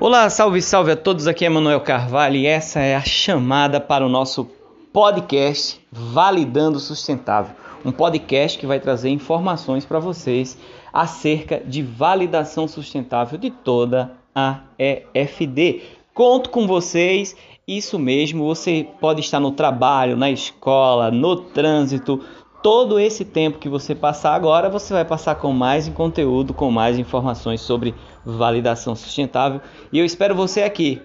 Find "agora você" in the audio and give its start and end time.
24.34-24.94